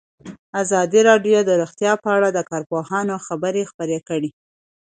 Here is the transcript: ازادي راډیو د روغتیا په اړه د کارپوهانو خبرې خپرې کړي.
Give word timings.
ازادي 0.61 1.01
راډیو 1.09 1.39
د 1.45 1.51
روغتیا 1.61 1.91
په 2.03 2.09
اړه 2.17 2.29
د 2.31 2.39
کارپوهانو 2.49 3.15
خبرې 3.27 3.63
خپرې 3.71 3.99
کړي. 4.09 4.29